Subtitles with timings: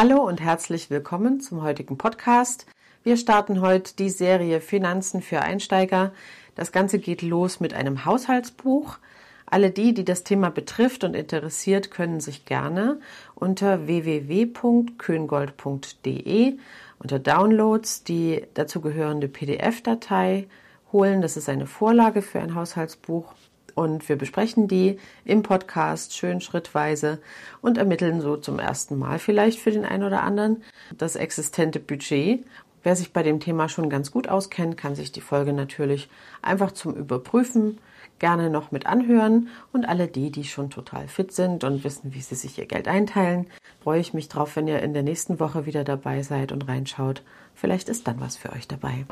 [0.00, 2.66] Hallo und herzlich willkommen zum heutigen Podcast.
[3.02, 6.12] Wir starten heute die Serie Finanzen für Einsteiger.
[6.54, 8.98] Das Ganze geht los mit einem Haushaltsbuch.
[9.44, 13.00] Alle die, die das Thema betrifft und interessiert, können sich gerne
[13.34, 16.58] unter www.köngold.de
[17.00, 20.46] unter Downloads die dazugehörende PDF-Datei
[20.92, 21.22] holen.
[21.22, 23.34] Das ist eine Vorlage für ein Haushaltsbuch
[23.78, 27.20] und wir besprechen die im Podcast schön schrittweise
[27.60, 30.64] und ermitteln so zum ersten Mal vielleicht für den einen oder anderen
[30.96, 32.44] das existente Budget.
[32.82, 36.08] Wer sich bei dem Thema schon ganz gut auskennt, kann sich die Folge natürlich
[36.42, 37.78] einfach zum Überprüfen
[38.18, 39.48] gerne noch mit anhören.
[39.72, 42.88] Und alle die, die schon total fit sind und wissen, wie sie sich ihr Geld
[42.88, 43.46] einteilen,
[43.80, 47.22] freue ich mich drauf, wenn ihr in der nächsten Woche wieder dabei seid und reinschaut.
[47.54, 49.06] Vielleicht ist dann was für euch dabei.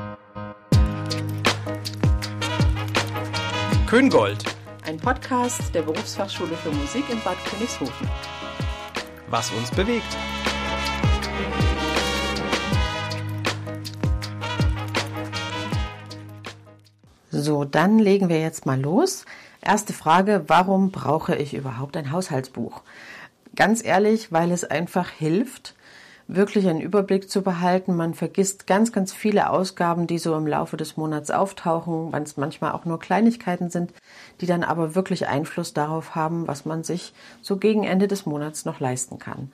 [3.87, 4.43] Köngold.
[4.85, 8.09] Ein Podcast der Berufsfachschule für Musik in Bad Königshofen.
[9.29, 10.03] Was uns bewegt.
[17.31, 19.23] So, dann legen wir jetzt mal los.
[19.61, 22.81] Erste Frage, warum brauche ich überhaupt ein Haushaltsbuch?
[23.55, 25.75] Ganz ehrlich, weil es einfach hilft,
[26.27, 27.95] wirklich einen Überblick zu behalten.
[27.95, 32.37] Man vergisst ganz, ganz viele Ausgaben, die so im Laufe des Monats auftauchen, wenn es
[32.37, 33.93] manchmal auch nur Kleinigkeiten sind,
[34.41, 38.65] die dann aber wirklich Einfluss darauf haben, was man sich so gegen Ende des Monats
[38.65, 39.51] noch leisten kann.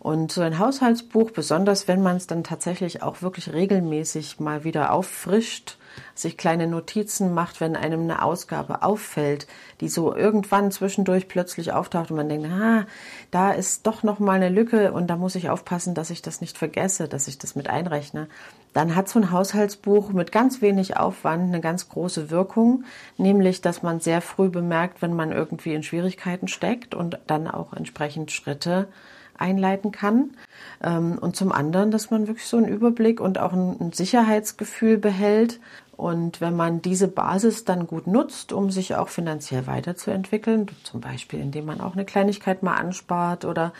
[0.00, 4.92] Und so ein Haushaltsbuch, besonders wenn man es dann tatsächlich auch wirklich regelmäßig mal wieder
[4.92, 5.76] auffrischt,
[6.14, 9.46] sich kleine Notizen macht, wenn einem eine Ausgabe auffällt,
[9.82, 12.86] die so irgendwann zwischendurch plötzlich auftaucht und man denkt, ah,
[13.30, 16.40] da ist doch noch mal eine Lücke und da muss ich aufpassen, dass ich das
[16.40, 18.28] nicht vergesse, dass ich das mit einrechne.
[18.72, 22.84] Dann hat so ein Haushaltsbuch mit ganz wenig Aufwand eine ganz große Wirkung,
[23.18, 27.74] nämlich, dass man sehr früh bemerkt, wenn man irgendwie in Schwierigkeiten steckt und dann auch
[27.74, 28.88] entsprechend Schritte
[29.40, 30.30] einleiten kann.
[30.82, 35.60] Ähm, und zum anderen, dass man wirklich so einen Überblick und auch ein Sicherheitsgefühl behält.
[35.96, 41.40] Und wenn man diese Basis dann gut nutzt, um sich auch finanziell weiterzuentwickeln, zum Beispiel
[41.40, 43.74] indem man auch eine Kleinigkeit mal anspart oder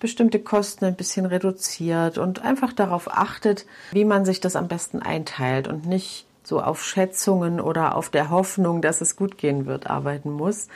[0.00, 5.02] bestimmte Kosten ein bisschen reduziert und einfach darauf achtet, wie man sich das am besten
[5.02, 9.88] einteilt und nicht so auf Schätzungen oder auf der Hoffnung, dass es gut gehen wird,
[9.88, 10.68] arbeiten muss,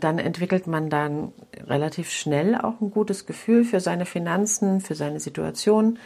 [0.00, 1.32] dann entwickelt man dann
[1.66, 5.98] relativ schnell auch ein gutes Gefühl für seine Finanzen, für seine Situation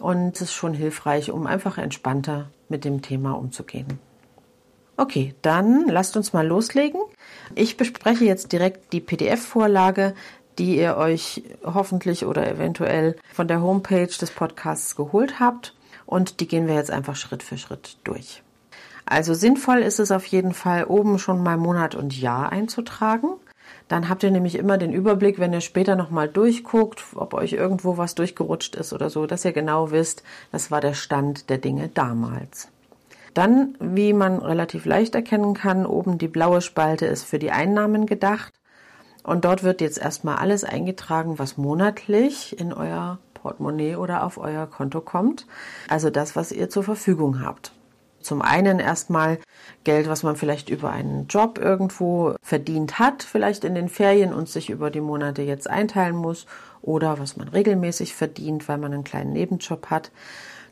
[0.00, 3.98] und es ist schon hilfreich, um einfach entspannter mit dem Thema umzugehen.
[4.96, 7.00] Okay, dann lasst uns mal loslegen.
[7.54, 10.14] Ich bespreche jetzt direkt die PDF-Vorlage,
[10.58, 15.74] die ihr euch hoffentlich oder eventuell von der Homepage des Podcasts geholt habt.
[16.12, 18.42] Und die gehen wir jetzt einfach Schritt für Schritt durch.
[19.06, 23.30] Also sinnvoll ist es auf jeden Fall, oben schon mal Monat und Jahr einzutragen.
[23.88, 27.96] Dann habt ihr nämlich immer den Überblick, wenn ihr später nochmal durchguckt, ob euch irgendwo
[27.96, 31.88] was durchgerutscht ist oder so, dass ihr genau wisst, das war der Stand der Dinge
[31.88, 32.68] damals.
[33.32, 38.04] Dann, wie man relativ leicht erkennen kann, oben die blaue Spalte ist für die Einnahmen
[38.04, 38.52] gedacht.
[39.22, 44.66] Und dort wird jetzt erstmal alles eingetragen, was monatlich in euer Portemonnaie oder auf euer
[44.66, 45.46] Konto kommt.
[45.88, 47.72] Also das, was ihr zur Verfügung habt.
[48.20, 49.38] Zum einen erstmal
[49.84, 54.48] Geld, was man vielleicht über einen Job irgendwo verdient hat, vielleicht in den Ferien und
[54.48, 56.46] sich über die Monate jetzt einteilen muss
[56.82, 60.12] oder was man regelmäßig verdient, weil man einen kleinen Nebenjob hat.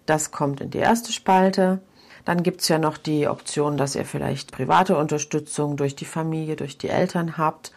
[0.07, 1.81] Das kommt in die erste Spalte.
[2.25, 6.79] Dann gibt's ja noch die Option, dass ihr vielleicht private Unterstützung durch die Familie, durch
[6.79, 7.73] die Eltern habt.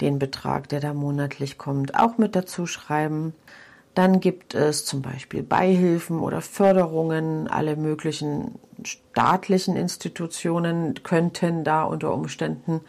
[0.00, 3.34] Den Betrag, der da monatlich kommt, auch mit dazu schreiben.
[3.98, 7.48] Dann gibt es zum Beispiel Beihilfen oder Förderungen.
[7.48, 8.54] Alle möglichen
[8.84, 12.82] staatlichen Institutionen könnten da unter Umständen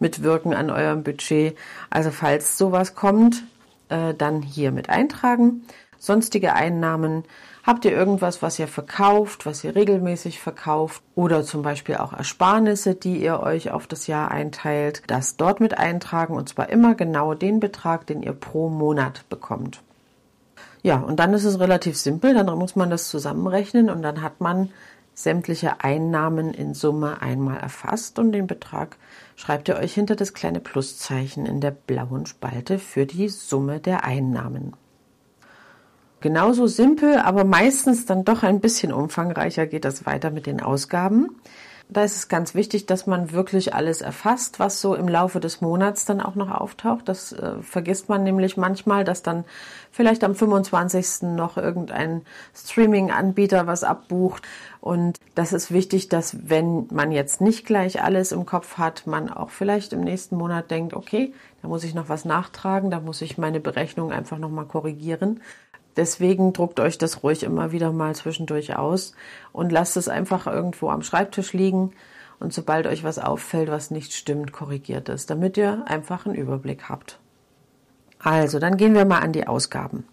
[0.00, 1.56] mitwirken an eurem Budget.
[1.88, 3.42] Also falls sowas kommt,
[3.88, 5.62] äh, dann hier mit eintragen.
[5.96, 7.24] Sonstige Einnahmen.
[7.62, 12.94] Habt ihr irgendwas, was ihr verkauft, was ihr regelmäßig verkauft oder zum Beispiel auch Ersparnisse,
[12.94, 17.32] die ihr euch auf das Jahr einteilt, das dort mit eintragen und zwar immer genau
[17.32, 19.80] den Betrag, den ihr pro Monat bekommt.
[20.82, 24.40] Ja, und dann ist es relativ simpel, dann muss man das zusammenrechnen und dann hat
[24.40, 24.70] man
[25.14, 28.96] sämtliche Einnahmen in Summe einmal erfasst und den Betrag
[29.36, 34.04] schreibt ihr euch hinter das kleine Pluszeichen in der blauen Spalte für die Summe der
[34.04, 34.74] Einnahmen.
[36.20, 41.30] Genauso simpel, aber meistens dann doch ein bisschen umfangreicher geht das weiter mit den Ausgaben
[41.92, 45.60] da ist es ganz wichtig, dass man wirklich alles erfasst, was so im Laufe des
[45.60, 47.08] Monats dann auch noch auftaucht.
[47.08, 49.44] Das äh, vergisst man nämlich manchmal, dass dann
[49.90, 51.22] vielleicht am 25.
[51.22, 52.22] noch irgendein
[52.54, 54.46] Streaming-Anbieter was abbucht.
[54.80, 59.28] Und das ist wichtig, dass wenn man jetzt nicht gleich alles im Kopf hat, man
[59.28, 63.20] auch vielleicht im nächsten Monat denkt, okay, da muss ich noch was nachtragen, da muss
[63.20, 65.40] ich meine Berechnung einfach nochmal korrigieren.
[65.96, 69.12] Deswegen druckt euch das ruhig immer wieder mal zwischendurch aus
[69.52, 71.92] und lasst es einfach irgendwo am Schreibtisch liegen.
[72.38, 76.88] Und sobald euch was auffällt, was nicht stimmt, korrigiert es, damit ihr einfach einen Überblick
[76.88, 77.18] habt.
[78.18, 80.04] Also, dann gehen wir mal an die Ausgaben.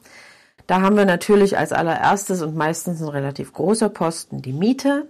[0.65, 5.07] Da haben wir natürlich als allererstes und meistens ein relativ großer Posten die Miete.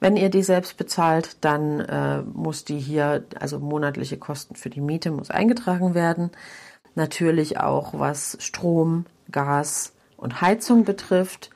[0.00, 4.80] Wenn ihr die selbst bezahlt, dann äh, muss die hier, also monatliche Kosten für die
[4.80, 6.30] Miete muss eingetragen werden.
[6.94, 11.48] Natürlich auch was Strom, Gas und Heizung betrifft.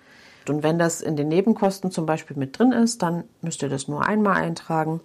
[0.49, 3.87] Und wenn das in den Nebenkosten zum Beispiel mit drin ist, dann müsst ihr das
[3.87, 5.01] nur einmal eintragen.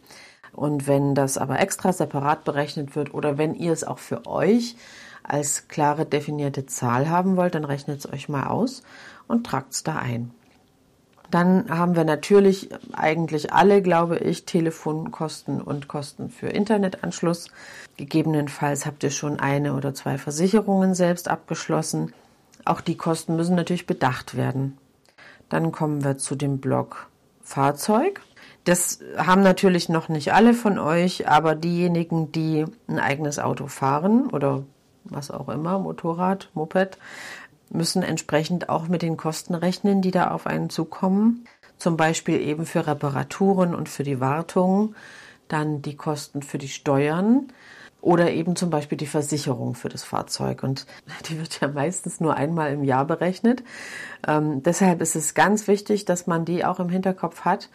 [0.53, 4.75] Und wenn das aber extra separat berechnet wird oder wenn ihr es auch für euch
[5.21, 8.81] als klare definierte Zahl haben wollt, dann rechnet es euch mal aus
[9.27, 10.31] und tragt es da ein.
[11.29, 17.51] Dann haben wir natürlich eigentlich alle, glaube ich, Telefonkosten und Kosten für Internetanschluss.
[17.97, 22.13] Gegebenenfalls habt ihr schon eine oder zwei Versicherungen selbst abgeschlossen.
[22.67, 24.77] Auch die Kosten müssen natürlich bedacht werden.
[25.47, 27.07] Dann kommen wir zu dem Block
[27.41, 28.21] Fahrzeug.
[28.65, 34.29] Das haben natürlich noch nicht alle von euch, aber diejenigen, die ein eigenes Auto fahren
[34.29, 34.63] oder
[35.05, 36.97] was auch immer, Motorrad, Moped,
[37.69, 41.45] müssen entsprechend auch mit den Kosten rechnen, die da auf einen zukommen.
[41.77, 44.93] Zum Beispiel eben für Reparaturen und für die Wartung,
[45.47, 47.47] dann die Kosten für die Steuern
[48.07, 50.63] oder eben zum Beispiel die Versicherung für das Fahrzeug.
[50.63, 50.85] Und
[51.29, 53.63] die wird ja meistens nur einmal im Jahr berechnet.
[54.25, 57.69] Ähm, deshalb ist es ganz wichtig, dass man die auch im Hinterkopf hat,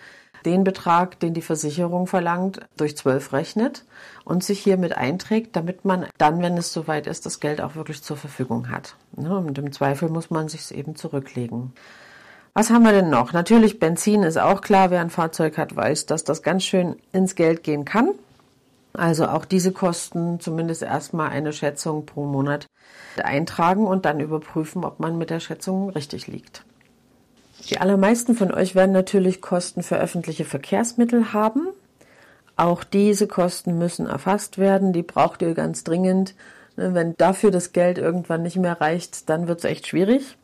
[0.47, 3.85] den Betrag, den die Versicherung verlangt, durch zwölf rechnet
[4.25, 8.03] und sich hiermit einträgt, damit man dann, wenn es soweit ist, das Geld auch wirklich
[8.03, 8.97] zur Verfügung hat.
[9.15, 11.75] Und im Zweifel muss man sich es eben zurücklegen.
[12.55, 13.35] Was haben wir denn noch?
[13.35, 14.91] Natürlich Benzin ist auch klar.
[14.91, 18.15] Wer ein Fahrzeug hat, weiß, dass das ganz schön ins Geld gehen kann.
[18.95, 22.67] Also auch diese Kosten zumindest erstmal eine Schätzung pro Monat
[23.23, 26.65] eintragen und dann überprüfen, ob man mit der Schätzung richtig liegt.
[27.71, 31.69] Die allermeisten von euch werden natürlich Kosten für öffentliche Verkehrsmittel haben.
[32.57, 34.93] Auch diese Kosten müssen erfasst werden.
[34.93, 36.35] Die braucht ihr ganz dringend.
[36.77, 40.37] Ne, wenn dafür das Geld irgendwann nicht mehr reicht, dann wird es echt schwierig.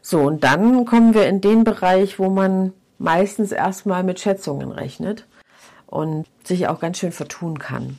[0.00, 5.26] So, und dann kommen wir in den Bereich, wo man meistens erstmal mit Schätzungen rechnet
[5.88, 7.98] und sich auch ganz schön vertun kann.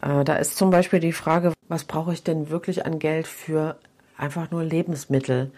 [0.00, 3.76] Äh, da ist zum Beispiel die Frage, was brauche ich denn wirklich an Geld für
[4.16, 5.50] einfach nur Lebensmittel?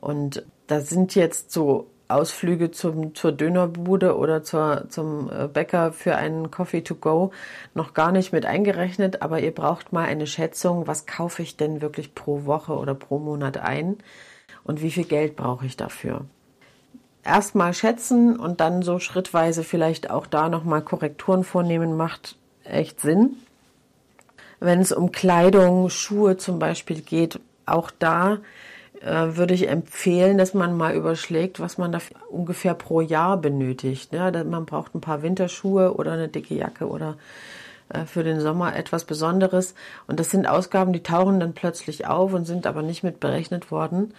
[0.00, 6.16] Und da sind jetzt so Ausflüge zum, zur Dönerbude oder zur, zum äh, Bäcker für
[6.16, 7.32] einen Coffee to go
[7.74, 11.82] noch gar nicht mit eingerechnet, aber ihr braucht mal eine Schätzung, was kaufe ich denn
[11.82, 13.98] wirklich pro Woche oder pro Monat ein
[14.64, 16.24] und wie viel Geld brauche ich dafür.
[17.24, 23.36] Erstmal schätzen und dann so schrittweise vielleicht auch da nochmal Korrekturen vornehmen, macht echt Sinn.
[24.58, 28.38] Wenn es um Kleidung, Schuhe zum Beispiel geht, auch da
[29.00, 34.12] äh, würde ich empfehlen, dass man mal überschlägt, was man da ungefähr pro Jahr benötigt.
[34.12, 37.16] Ja, man braucht ein paar Winterschuhe oder eine dicke Jacke oder
[37.88, 39.74] äh, für den Sommer etwas Besonderes.
[40.06, 43.70] Und das sind Ausgaben, die tauchen dann plötzlich auf und sind aber nicht mit berechnet
[43.70, 44.14] worden.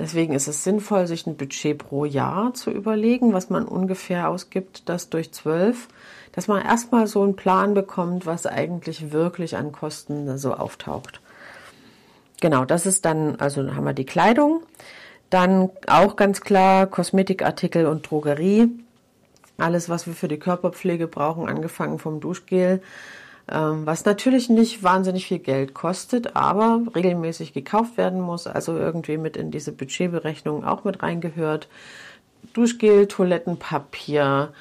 [0.00, 4.88] Deswegen ist es sinnvoll, sich ein Budget pro Jahr zu überlegen, was man ungefähr ausgibt,
[4.88, 5.88] das durch zwölf,
[6.32, 11.20] dass man erstmal so einen Plan bekommt, was eigentlich wirklich an Kosten so auftaucht.
[12.40, 14.62] Genau, das ist dann, also haben wir die Kleidung.
[15.28, 18.70] Dann auch ganz klar Kosmetikartikel und Drogerie.
[19.58, 22.80] Alles, was wir für die Körperpflege brauchen, angefangen vom Duschgel,
[23.52, 29.36] was natürlich nicht wahnsinnig viel Geld kostet, aber regelmäßig gekauft werden muss, also irgendwie mit
[29.36, 31.68] in diese Budgetberechnung auch mit reingehört.
[32.52, 34.52] Duschgel, Toilettenpapier,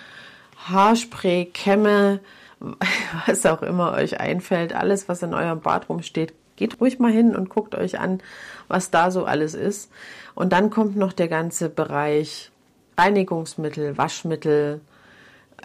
[0.68, 2.20] Haarspray, Kämme,
[3.28, 7.38] was auch immer euch einfällt, alles, was in eurem Bad rumsteht, Geht ruhig mal hin
[7.38, 8.20] und guckt euch an,
[8.68, 9.90] was da so alles ist.
[10.36, 12.52] Und dann kommt noch der ganze Bereich
[12.98, 14.82] Reinigungsmittel, Waschmittel,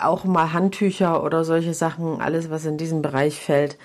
[0.01, 3.79] auch mal Handtücher oder solche Sachen, alles, was in diesen Bereich fällt,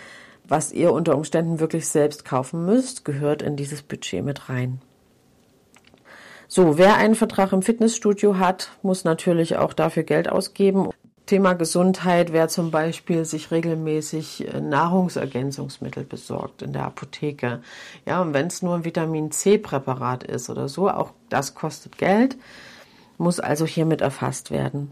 [0.48, 4.82] was ihr unter Umständen wirklich selbst kaufen müsst, gehört in dieses Budget mit rein.
[6.48, 10.90] So, wer einen Vertrag im Fitnessstudio hat, muss natürlich auch dafür Geld ausgeben.
[11.28, 17.62] Thema Gesundheit, wer zum Beispiel sich regelmäßig äh, Nahrungsergänzungsmittel besorgt in der Apotheke.
[18.08, 22.36] Ja, und wenn es nur ein Vitamin C-Präparat ist oder so, auch das kostet Geld,
[23.20, 24.92] muss also hiermit erfasst werden.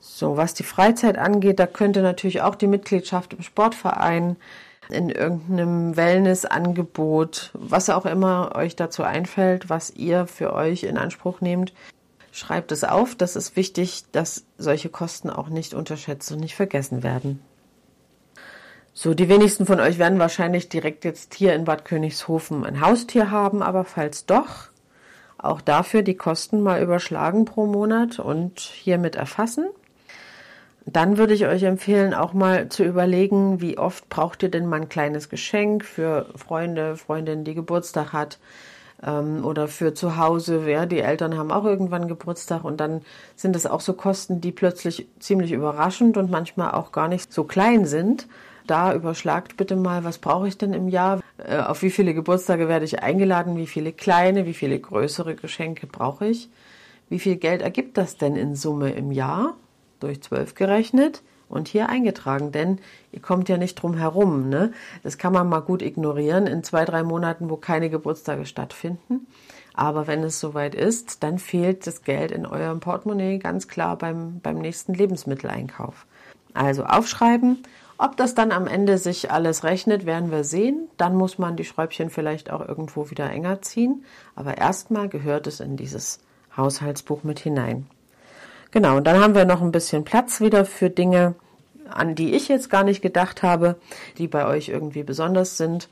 [0.00, 4.36] So, was die Freizeit angeht, da könnte natürlich auch die Mitgliedschaft im Sportverein,
[4.90, 11.42] in irgendeinem Wellnessangebot, was auch immer euch dazu einfällt, was ihr für euch in Anspruch
[11.42, 11.74] nehmt,
[12.38, 17.02] Schreibt es auf, das ist wichtig, dass solche Kosten auch nicht unterschätzt und nicht vergessen
[17.02, 17.42] werden.
[18.92, 23.32] So, die wenigsten von euch werden wahrscheinlich direkt jetzt hier in Bad Königshofen ein Haustier
[23.32, 24.68] haben, aber falls doch,
[25.36, 29.66] auch dafür die Kosten mal überschlagen pro Monat und hiermit erfassen.
[30.92, 34.82] Dann würde ich euch empfehlen, auch mal zu überlegen, wie oft braucht ihr denn mal
[34.82, 38.38] ein kleines Geschenk für Freunde, Freundinnen, die Geburtstag hat
[39.02, 40.68] ähm, oder für zu Hause.
[40.68, 43.02] Ja, die Eltern haben auch irgendwann Geburtstag und dann
[43.36, 47.44] sind es auch so Kosten, die plötzlich ziemlich überraschend und manchmal auch gar nicht so
[47.44, 48.26] klein sind
[48.68, 51.20] da überschlagt bitte mal, was brauche ich denn im Jahr?
[51.38, 53.56] Äh, auf wie viele Geburtstage werde ich eingeladen?
[53.56, 56.48] Wie viele kleine, wie viele größere Geschenke brauche ich?
[57.08, 59.56] Wie viel Geld ergibt das denn in Summe im Jahr?
[60.00, 62.78] Durch zwölf gerechnet und hier eingetragen, denn
[63.10, 64.48] ihr kommt ja nicht drum herum.
[64.48, 64.72] Ne?
[65.02, 69.26] Das kann man mal gut ignorieren in zwei, drei Monaten, wo keine Geburtstage stattfinden.
[69.74, 74.40] Aber wenn es soweit ist, dann fehlt das Geld in eurem Portemonnaie ganz klar beim,
[74.40, 76.06] beim nächsten Lebensmitteleinkauf.
[76.52, 77.62] Also aufschreiben
[78.00, 80.88] ob das dann am Ende sich alles rechnet, werden wir sehen.
[80.96, 84.04] Dann muss man die Schräubchen vielleicht auch irgendwo wieder enger ziehen.
[84.36, 86.20] Aber erstmal gehört es in dieses
[86.56, 87.86] Haushaltsbuch mit hinein.
[88.70, 91.34] Genau, und dann haben wir noch ein bisschen Platz wieder für Dinge,
[91.88, 93.76] an die ich jetzt gar nicht gedacht habe,
[94.18, 95.88] die bei euch irgendwie besonders sind.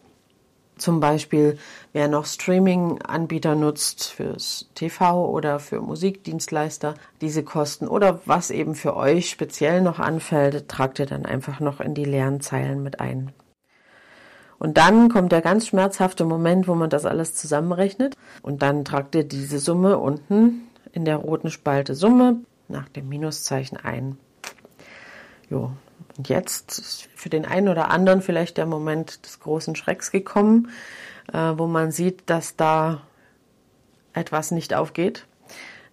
[0.77, 1.59] Zum Beispiel,
[1.95, 8.95] wer noch Streaming-Anbieter nutzt fürs TV oder für Musikdienstleister, diese Kosten oder was eben für
[8.95, 13.33] euch speziell noch anfällt, tragt ihr dann einfach noch in die leeren Zeilen mit ein.
[14.59, 18.15] Und dann kommt der ganz schmerzhafte Moment, wo man das alles zusammenrechnet.
[18.43, 23.77] Und dann tragt ihr diese Summe unten in der roten Spalte Summe nach dem Minuszeichen
[23.77, 24.19] ein.
[25.49, 25.73] Jo,
[26.17, 30.71] und jetzt ist für den einen oder anderen vielleicht der Moment des großen Schrecks gekommen,
[31.33, 33.03] äh, wo man sieht, dass da
[34.13, 35.27] etwas nicht aufgeht.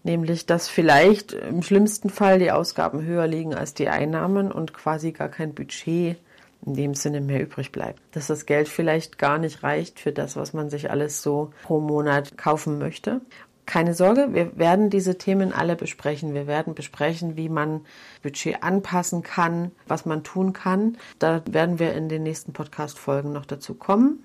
[0.04, 5.14] Nämlich, dass vielleicht im schlimmsten Fall die Ausgaben höher liegen als die Einnahmen und quasi
[5.14, 6.18] gar kein Budget
[6.66, 8.02] in dem Sinne mehr übrig bleibt.
[8.12, 11.80] Dass das Geld vielleicht gar nicht reicht für das, was man sich alles so pro
[11.80, 13.22] Monat kaufen möchte
[13.66, 16.34] keine Sorge, wir werden diese Themen alle besprechen.
[16.34, 17.82] Wir werden besprechen, wie man
[18.22, 20.98] Budget anpassen kann, was man tun kann.
[21.20, 24.24] Da werden wir in den nächsten Podcast-Folgen noch dazu kommen.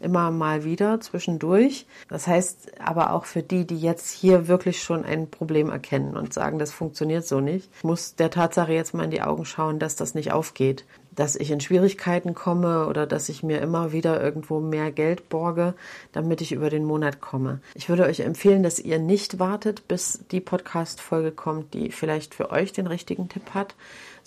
[0.00, 1.86] Immer mal wieder zwischendurch.
[2.08, 6.32] Das heißt aber auch für die, die jetzt hier wirklich schon ein Problem erkennen und
[6.32, 9.96] sagen, das funktioniert so nicht, muss der Tatsache jetzt mal in die Augen schauen, dass
[9.96, 14.60] das nicht aufgeht dass ich in Schwierigkeiten komme oder dass ich mir immer wieder irgendwo
[14.60, 15.74] mehr Geld borge,
[16.12, 17.60] damit ich über den Monat komme.
[17.74, 22.50] Ich würde euch empfehlen, dass ihr nicht wartet, bis die Podcast-Folge kommt, die vielleicht für
[22.50, 23.74] euch den richtigen Tipp hat,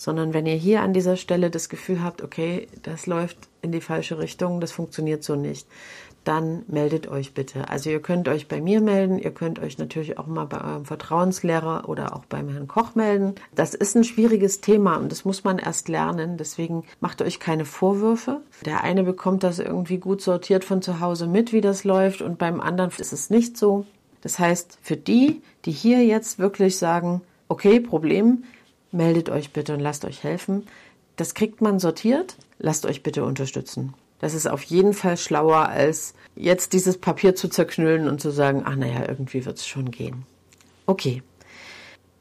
[0.04, 3.80] sondern wenn ihr hier an dieser Stelle das Gefühl habt, okay, das läuft in die
[3.80, 5.66] falsche Richtung, das funktioniert so nicht,
[6.26, 7.70] dann meldet euch bitte.
[7.70, 10.84] Also ihr könnt euch bei mir melden, ihr könnt euch natürlich auch mal bei eurem
[10.84, 13.36] Vertrauenslehrer oder auch beim Herrn Koch melden.
[13.56, 16.36] Das ist ein schwieriges Thema und das muss man erst lernen.
[16.38, 18.42] Deswegen macht euch keine Vorwürfe.
[18.66, 22.38] Der eine bekommt das irgendwie gut sortiert von zu Hause mit, wie das läuft und
[22.38, 23.86] beim anderen ist es nicht so.
[24.20, 28.44] Das heißt, für die, die hier jetzt wirklich sagen, okay, Problem,
[28.94, 30.68] meldet euch bitte und lasst euch helfen.
[31.16, 32.38] Das kriegt man sortiert.
[32.60, 33.94] Lasst euch bitte unterstützen.
[34.20, 38.64] Das ist auf jeden Fall schlauer, als jetzt dieses Papier zu zerknüllen und zu sagen,
[38.66, 40.26] ach naja, irgendwie wird es schon gehen.
[40.86, 41.22] Okay.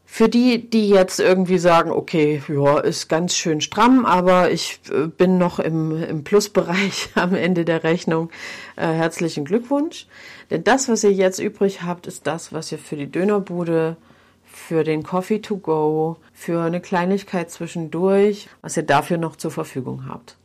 [0.04, 5.06] Für die, die jetzt irgendwie sagen, okay, ja, ist ganz schön stramm, aber ich äh,
[5.06, 8.30] bin noch im, im Plusbereich am Ende der Rechnung,
[8.76, 10.06] äh, herzlichen Glückwunsch.
[10.50, 13.96] Denn das, was ihr jetzt übrig habt, ist das, was ihr für die Dönerbude,
[14.52, 20.06] für den Coffee to go, für eine Kleinigkeit zwischendurch, was ihr dafür noch zur Verfügung
[20.08, 20.36] habt.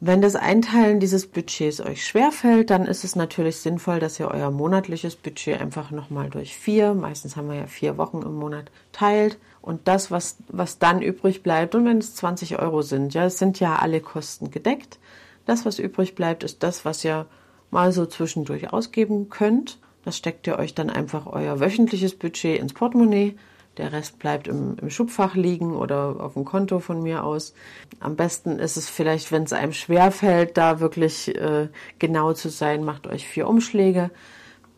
[0.00, 4.52] Wenn das Einteilen dieses Budgets euch schwerfällt, dann ist es natürlich sinnvoll, dass ihr euer
[4.52, 9.38] monatliches Budget einfach nochmal durch vier, meistens haben wir ja vier Wochen im Monat, teilt
[9.60, 13.38] und das, was, was dann übrig bleibt, und wenn es 20 Euro sind, ja, es
[13.38, 15.00] sind ja alle Kosten gedeckt,
[15.46, 17.26] das, was übrig bleibt, ist das, was ihr
[17.70, 19.78] mal so zwischendurch ausgeben könnt.
[20.08, 23.36] Das steckt ihr euch dann einfach euer wöchentliches Budget ins Portemonnaie
[23.76, 27.52] der Rest bleibt im, im Schubfach liegen oder auf dem Konto von mir aus.
[28.00, 32.84] Am besten ist es vielleicht, wenn es einem schwerfällt, da wirklich äh, genau zu sein,
[32.84, 34.10] macht euch vier Umschläge,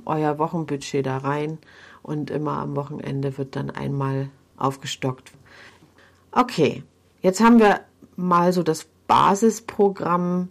[0.05, 1.59] euer Wochenbudget da rein
[2.03, 5.31] und immer am Wochenende wird dann einmal aufgestockt.
[6.33, 6.83] Okay,
[7.23, 7.83] jetzt haben wir
[8.17, 10.49] mal so das Basisprogramm,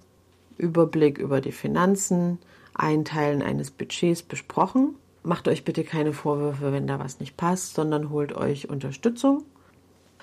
[0.57, 2.39] Überblick über die Finanzen,
[2.79, 4.95] Einteilen eines Budgets besprochen.
[5.23, 9.43] Macht euch bitte keine Vorwürfe, wenn da was nicht passt, sondern holt euch Unterstützung.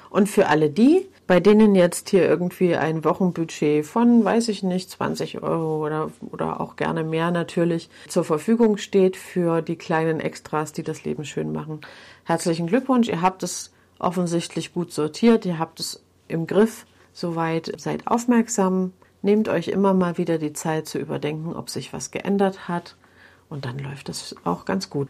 [0.08, 4.88] Und für alle die, bei denen jetzt hier irgendwie ein Wochenbudget von, weiß ich nicht,
[4.88, 10.72] 20 Euro oder, oder auch gerne mehr natürlich zur Verfügung steht für die kleinen Extras,
[10.72, 11.80] die das Leben schön machen.
[12.24, 16.86] Herzlichen Glückwunsch, ihr habt es offensichtlich gut sortiert, ihr habt es im Griff,
[17.16, 18.92] Soweit seid aufmerksam,
[19.26, 22.96] nehmt euch immer mal wieder die Zeit zu überdenken, ob sich was geändert hat
[23.50, 25.08] und dann läuft es auch ganz gut.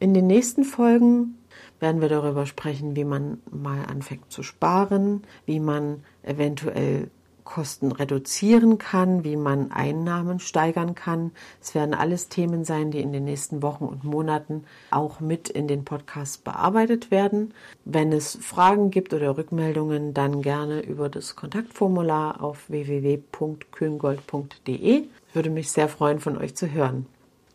[0.00, 1.38] In den nächsten Folgen
[1.80, 7.10] werden wir darüber sprechen, wie man mal anfängt zu sparen, wie man eventuell
[7.44, 11.32] Kosten reduzieren kann, wie man Einnahmen steigern kann.
[11.60, 15.68] Es werden alles Themen sein, die in den nächsten Wochen und Monaten auch mit in
[15.68, 17.52] den Podcasts bearbeitet werden.
[17.84, 25.04] Wenn es Fragen gibt oder Rückmeldungen, dann gerne über das Kontaktformular auf www.köngold.de.
[25.32, 27.06] Würde mich sehr freuen, von euch zu hören.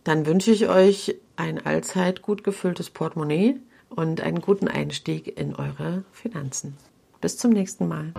[0.03, 3.55] Dann wünsche ich euch ein allzeit gut gefülltes Portemonnaie
[3.89, 6.77] und einen guten Einstieg in eure Finanzen.
[7.21, 8.13] Bis zum nächsten Mal.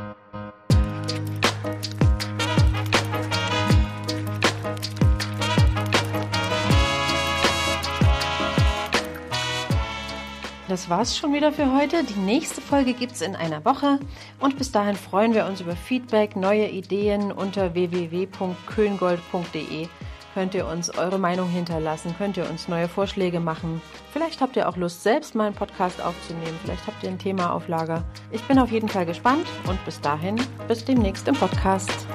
[10.71, 12.05] Das war's schon wieder für heute.
[12.05, 13.99] Die nächste Folge gibt's in einer Woche.
[14.39, 19.89] Und bis dahin freuen wir uns über Feedback, neue Ideen unter www.köngold.de
[20.33, 23.83] könnt ihr uns eure Meinung hinterlassen, könnt ihr uns neue Vorschläge machen.
[24.13, 26.57] Vielleicht habt ihr auch Lust, selbst mal einen Podcast aufzunehmen.
[26.63, 28.05] Vielleicht habt ihr ein Thema auf Lager.
[28.31, 30.37] Ich bin auf jeden Fall gespannt und bis dahin,
[30.69, 32.07] bis demnächst im Podcast.